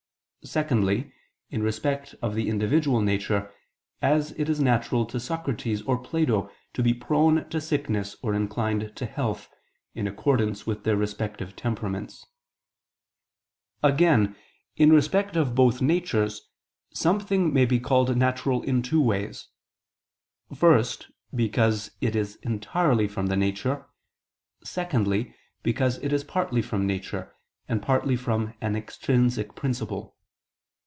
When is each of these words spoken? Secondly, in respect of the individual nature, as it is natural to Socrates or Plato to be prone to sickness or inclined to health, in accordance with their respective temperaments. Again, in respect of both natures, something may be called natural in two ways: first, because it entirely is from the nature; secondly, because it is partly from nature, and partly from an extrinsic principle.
Secondly, 0.43 1.13
in 1.51 1.61
respect 1.61 2.15
of 2.19 2.33
the 2.33 2.49
individual 2.49 2.99
nature, 2.99 3.51
as 4.01 4.31
it 4.31 4.49
is 4.49 4.59
natural 4.59 5.05
to 5.05 5.19
Socrates 5.19 5.83
or 5.83 5.99
Plato 5.99 6.49
to 6.73 6.81
be 6.81 6.95
prone 6.95 7.47
to 7.49 7.61
sickness 7.61 8.17
or 8.23 8.33
inclined 8.33 8.95
to 8.95 9.05
health, 9.05 9.51
in 9.93 10.07
accordance 10.07 10.65
with 10.65 10.83
their 10.83 10.97
respective 10.97 11.55
temperaments. 11.55 12.25
Again, 13.83 14.35
in 14.75 14.91
respect 14.91 15.35
of 15.35 15.53
both 15.53 15.79
natures, 15.79 16.49
something 16.91 17.53
may 17.53 17.65
be 17.67 17.79
called 17.79 18.17
natural 18.17 18.63
in 18.63 18.81
two 18.81 18.99
ways: 18.99 19.47
first, 20.55 21.11
because 21.35 21.91
it 22.01 22.15
entirely 22.15 23.05
is 23.05 23.13
from 23.13 23.27
the 23.27 23.37
nature; 23.37 23.85
secondly, 24.63 25.35
because 25.61 25.99
it 25.99 26.11
is 26.11 26.23
partly 26.23 26.63
from 26.63 26.87
nature, 26.87 27.31
and 27.67 27.79
partly 27.83 28.15
from 28.15 28.55
an 28.59 28.75
extrinsic 28.75 29.53
principle. 29.53 30.15